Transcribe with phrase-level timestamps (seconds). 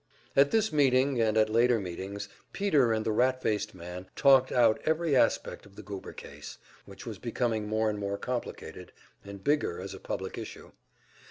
[0.35, 4.81] At this meeting, and at later meetings, Peter and the rat faced man talked out
[4.83, 8.93] every aspect of the Goober case, which was becoming more and more complicated,
[9.23, 10.71] and bigger as a public issue.